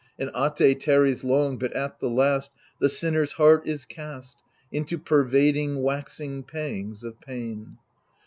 And 0.17 0.31
At^ 0.31 0.79
tarries 0.79 1.23
long, 1.23 1.59
but 1.59 1.73
at 1.73 1.99
the 1.99 2.09
last 2.09 2.49
The 2.79 2.89
sinner's 2.89 3.33
heart 3.33 3.67
is 3.67 3.85
cast 3.85 4.41
Into 4.71 4.97
pervading, 4.97 5.79
waxing 5.83 6.41
pangs 6.41 7.03
of 7.03 7.19
pain. 7.21 7.77